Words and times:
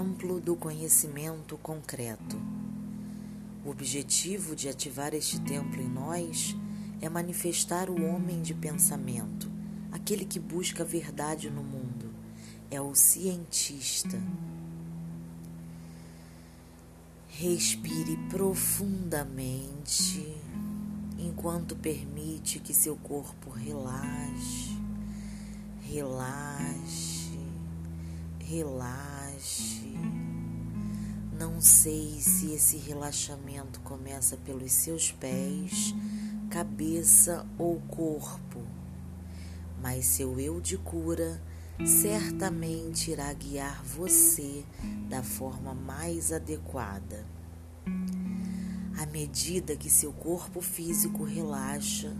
Templo 0.00 0.40
do 0.40 0.56
Conhecimento 0.56 1.58
Concreto. 1.58 2.40
O 3.62 3.68
objetivo 3.68 4.56
de 4.56 4.66
ativar 4.66 5.12
este 5.12 5.38
templo 5.42 5.78
em 5.78 5.90
nós 5.90 6.56
é 7.02 7.08
manifestar 7.10 7.90
o 7.90 8.02
homem 8.06 8.40
de 8.40 8.54
pensamento, 8.54 9.52
aquele 9.92 10.24
que 10.24 10.40
busca 10.40 10.84
a 10.84 10.86
verdade 10.86 11.50
no 11.50 11.62
mundo, 11.62 12.14
é 12.70 12.80
o 12.80 12.94
cientista. 12.94 14.18
Respire 17.28 18.16
profundamente 18.30 20.34
enquanto 21.18 21.76
permite 21.76 22.58
que 22.58 22.72
seu 22.72 22.96
corpo 22.96 23.50
relaxe, 23.50 24.78
relaxe, 25.82 27.38
relaxe. 28.38 29.69
Não 31.60 31.66
sei 31.66 32.16
se 32.20 32.54
esse 32.54 32.78
relaxamento 32.78 33.80
começa 33.80 34.34
pelos 34.34 34.72
seus 34.72 35.12
pés, 35.12 35.94
cabeça 36.48 37.46
ou 37.58 37.78
corpo, 37.82 38.62
mas 39.82 40.06
seu 40.06 40.40
eu 40.40 40.58
de 40.58 40.78
cura 40.78 41.38
certamente 41.84 43.10
irá 43.10 43.30
guiar 43.34 43.84
você 43.84 44.64
da 45.10 45.22
forma 45.22 45.74
mais 45.74 46.32
adequada. 46.32 47.26
À 48.98 49.04
medida 49.04 49.76
que 49.76 49.90
seu 49.90 50.14
corpo 50.14 50.62
físico 50.62 51.24
relaxa, 51.24 52.16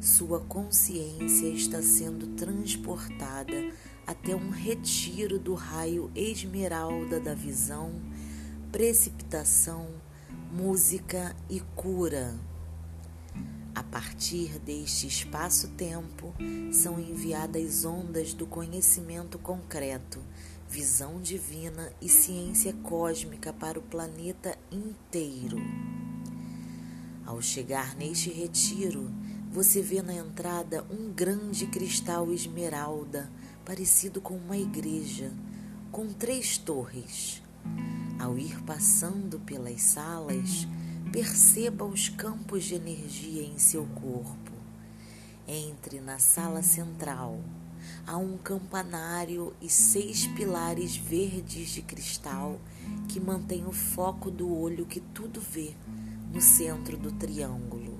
sua 0.00 0.38
consciência 0.38 1.48
está 1.48 1.82
sendo 1.82 2.36
transportada 2.36 3.68
até 4.06 4.36
um 4.36 4.50
retiro 4.50 5.40
do 5.40 5.54
raio 5.54 6.08
esmeralda 6.14 7.18
da 7.18 7.34
visão, 7.34 7.90
precipitação, 8.76 9.88
música 10.52 11.34
e 11.48 11.60
cura. 11.74 12.38
A 13.74 13.82
partir 13.82 14.58
deste 14.58 15.06
espaço-tempo, 15.06 16.34
são 16.70 17.00
enviadas 17.00 17.86
ondas 17.86 18.34
do 18.34 18.46
conhecimento 18.46 19.38
concreto, 19.38 20.20
visão 20.68 21.22
divina 21.22 21.90
e 22.02 22.08
ciência 22.10 22.74
cósmica 22.82 23.50
para 23.50 23.78
o 23.78 23.82
planeta 23.82 24.58
inteiro. 24.70 25.56
Ao 27.24 27.40
chegar 27.40 27.96
neste 27.96 28.30
retiro, 28.30 29.10
você 29.50 29.80
vê 29.80 30.02
na 30.02 30.12
entrada 30.12 30.84
um 30.90 31.10
grande 31.10 31.66
cristal 31.66 32.30
esmeralda, 32.30 33.32
parecido 33.64 34.20
com 34.20 34.36
uma 34.36 34.58
igreja, 34.58 35.32
com 35.90 36.12
três 36.12 36.58
torres. 36.58 37.42
Ao 38.18 38.38
ir 38.38 38.60
passando 38.62 39.38
pelas 39.40 39.80
salas, 39.82 40.66
Perceba 41.12 41.84
os 41.84 42.08
campos 42.08 42.64
de 42.64 42.74
energia 42.74 43.42
em 43.42 43.58
seu 43.58 43.86
corpo. 43.86 44.52
Entre 45.46 46.00
na 46.00 46.18
sala 46.18 46.62
central. 46.62 47.40
Há 48.06 48.16
um 48.16 48.36
campanário 48.36 49.54
e 49.60 49.70
seis 49.70 50.26
pilares 50.26 50.96
verdes 50.96 51.70
de 51.70 51.80
cristal 51.80 52.60
que 53.08 53.20
mantém 53.20 53.64
o 53.64 53.72
foco 53.72 54.30
do 54.30 54.52
olho 54.52 54.84
que 54.84 55.00
tudo 55.00 55.40
vê 55.40 55.74
no 56.32 56.40
centro 56.40 56.98
do 56.98 57.12
triângulo. 57.12 57.98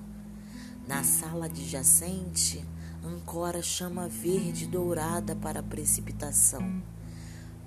Na 0.85 1.03
sala 1.03 1.45
adjacente, 1.45 2.63
ancora 3.03 3.63
chama 3.63 4.07
verde 4.07 4.67
dourada 4.67 5.35
para 5.35 5.61
a 5.61 5.63
precipitação. 5.63 6.83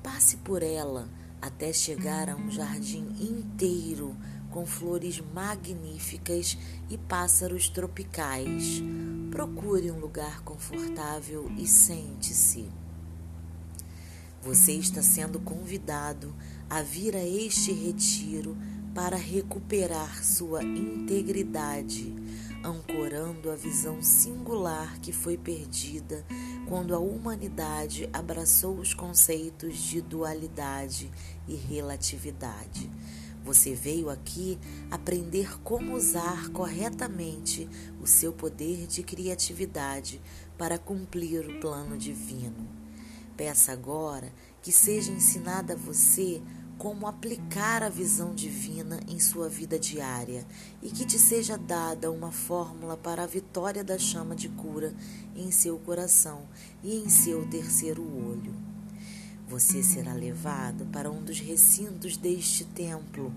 Passe 0.03 0.37
por 0.37 0.63
ela 0.63 1.09
até 1.41 1.73
chegar 1.73 2.29
a 2.29 2.37
um 2.37 2.51
jardim 2.51 3.07
inteiro 3.21 4.17
com 4.51 4.67
flores 4.67 5.23
magníficas 5.33 6.59
e 6.91 6.99
pássaros 6.99 7.69
tropicais. 7.69 8.83
Procure 9.31 9.91
um 9.91 9.99
lugar 9.99 10.43
confortável 10.43 11.51
e 11.57 11.67
sente-se. 11.67 12.69
Você 14.43 14.73
está 14.73 15.03
sendo 15.03 15.39
convidado 15.39 16.35
a 16.69 16.83
vir 16.83 17.15
a 17.15 17.25
este 17.25 17.73
retiro 17.73 18.57
para 18.95 19.17
recuperar 19.17 20.25
sua 20.25 20.63
integridade, 20.65 22.13
ancorando 22.63 23.51
a 23.51 23.57
visão 23.57 24.03
singular 24.03 24.99
que 25.01 25.13
foi 25.13 25.37
perdida 25.37 26.25
quando 26.69 26.95
a 26.95 26.99
humanidade 26.99 28.09
abraçou 28.13 28.79
os 28.79 28.93
conceitos 28.95 29.77
de 29.77 30.01
dualidade 30.01 31.11
e 31.49 31.55
relatividade. 31.55 32.91
Você 33.43 33.75
veio 33.75 34.11
aqui 34.11 34.59
aprender 34.91 35.59
como 35.63 35.95
usar 35.95 36.51
corretamente 36.51 37.69
o 38.01 38.07
seu 38.07 38.33
poder 38.33 38.87
de 38.87 39.03
criatividade 39.03 40.21
para 40.59 40.79
cumprir 40.79 41.49
o 41.49 41.59
plano 41.59 41.97
divino. 41.97 42.69
Peça 43.37 43.73
agora 43.73 44.31
que 44.61 44.71
seja 44.71 45.11
ensinada 45.11 45.73
a 45.73 45.77
você 45.77 46.43
como 46.81 47.07
aplicar 47.07 47.83
a 47.83 47.91
visão 47.91 48.35
divina 48.35 49.01
em 49.07 49.19
sua 49.21 49.51
vida 49.51 49.79
diária 49.79 50.47
e 50.83 50.89
que 50.89 51.05
te 51.05 51.19
seja 51.19 51.59
dada 51.59 52.11
uma 52.11 52.33
fórmula 52.33 52.97
para 52.97 53.23
a 53.23 53.27
vitória 53.27 53.85
da 53.85 53.99
chama 53.99 54.35
de 54.35 54.49
cura 54.49 54.95
em 55.37 55.51
seu 55.51 55.79
coração 55.79 56.49
e 56.83 56.97
em 56.97 57.07
seu 57.11 57.47
terceiro 57.51 58.03
olho. 58.03 58.55
Você 59.47 59.83
será 59.83 60.15
levado 60.15 60.87
para 60.87 61.11
um 61.11 61.23
dos 61.23 61.39
recintos 61.39 62.17
deste 62.17 62.65
templo, 62.65 63.31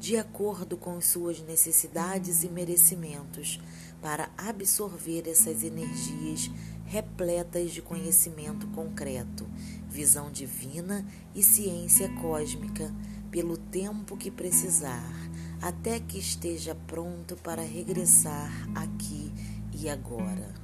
de 0.00 0.16
acordo 0.16 0.78
com 0.78 0.98
suas 0.98 1.42
necessidades 1.42 2.42
e 2.42 2.48
merecimentos, 2.48 3.60
para 4.00 4.30
absorver 4.38 5.28
essas 5.28 5.62
energias 5.62 6.50
repletas 6.86 7.70
de 7.70 7.82
conhecimento 7.82 8.66
concreto, 8.68 9.46
visão 9.90 10.32
divina 10.32 11.06
e 11.34 11.42
ciência 11.42 12.08
cósmica, 12.14 12.90
pelo 13.30 13.58
tempo 13.58 14.16
que 14.16 14.30
precisar, 14.30 15.12
até 15.60 16.00
que 16.00 16.18
esteja 16.18 16.74
pronto 16.86 17.36
para 17.36 17.60
regressar 17.60 18.50
aqui 18.74 19.30
e 19.78 19.86
agora. 19.86 20.54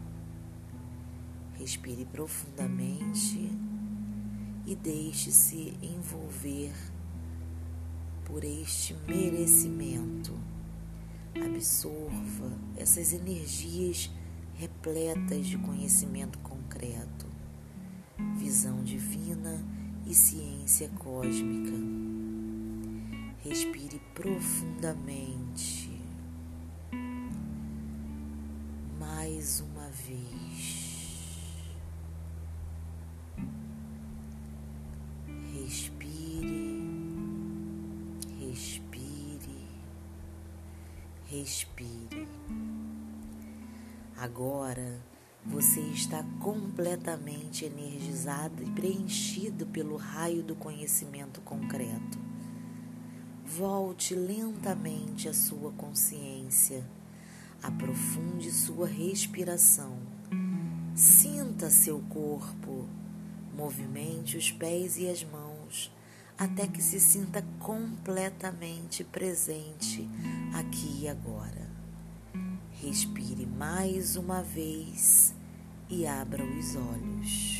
Respire 1.58 2.06
profundamente 2.06 3.50
e 4.66 4.74
deixe-se 4.74 5.74
envolver 5.82 6.72
por 8.26 8.44
este 8.44 8.94
merecimento. 9.06 10.34
Absorva 11.34 12.50
essas 12.76 13.12
energias 13.12 14.10
repletas 14.54 15.47
de 15.47 15.56
conhecimento 15.59 16.38
concreto, 16.41 17.26
visão 18.36 18.82
divina 18.82 19.65
e 20.06 20.15
ciência 20.15 20.88
cósmica. 20.98 21.72
Respire 23.44 24.00
profundamente. 24.15 26.00
Mais 28.98 29.60
uma 29.60 29.88
vez. 29.91 30.85
Respire. 41.38 42.26
Agora 44.16 44.98
você 45.44 45.80
está 45.80 46.24
completamente 46.41 47.66
energizado 47.66 48.62
e 48.62 48.71
preenchido 48.71 49.66
pelo 49.66 49.97
raio 49.97 50.42
do 50.42 50.56
conhecimento 50.56 51.42
concreto. 51.42 52.18
Volte 53.44 54.15
lentamente 54.15 55.28
a 55.28 55.34
sua 55.34 55.72
consciência. 55.72 56.83
Aprofunde 57.62 58.50
sua 58.50 58.86
respiração. 58.86 59.98
Sinta 60.94 61.68
seu 61.68 62.00
corpo. 62.09 62.89
Movimente 63.54 64.39
os 64.39 64.50
pés 64.50 64.97
e 64.97 65.06
as 65.06 65.22
mãos 65.22 65.46
até 66.38 66.66
que 66.66 66.83
se 66.83 67.00
sinta 67.00 67.44
completamente 67.59 69.03
presente 69.04 70.09
aqui 70.54 71.03
e 71.03 71.09
agora. 71.09 71.66
Respire 72.72 73.47
mais 73.47 74.16
uma 74.16 74.42
vez 74.42 75.34
e 75.88 76.06
abra 76.06 76.44
os 76.44 76.77
olhos. 76.77 77.55